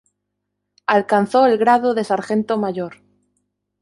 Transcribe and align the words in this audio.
Alcanzó 0.87 1.45
el 1.45 1.59
grado 1.59 1.93
de 1.93 2.03
sargento 2.03 2.57
mayor. 2.57 3.03